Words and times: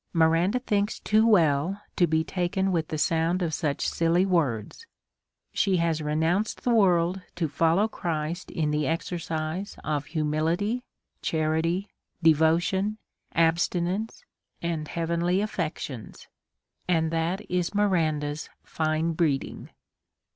Miranda 0.13 0.57
thinks 0.57 0.99
too 0.99 1.27
well 1.27 1.79
to 1.95 2.07
be 2.07 2.23
taken 2.23 2.71
with 2.71 2.87
the 2.87 2.97
sound 2.97 3.43
of 3.43 3.53
such 3.53 3.87
silly 3.87 4.25
words; 4.25 4.87
she 5.53 5.77
has 5.77 6.01
re 6.01 6.15
nounced 6.15 6.61
the 6.61 6.71
world 6.73 7.21
to 7.35 7.47
follow 7.47 7.87
Christ 7.87 8.49
in 8.49 8.71
the 8.71 8.87
exercise 8.87 9.77
of 9.83 10.05
humility, 10.07 10.83
charity, 11.21 11.87
devotion, 12.23 12.97
abstinence, 13.35 14.25
and 14.59 14.87
heavenly 14.87 15.37
aifections; 15.37 16.25
and 16.87 17.11
that 17.11 17.41
is 17.51 17.75
Miranda's 17.75 18.49
tine 18.73 19.11
breeding 19.11 19.69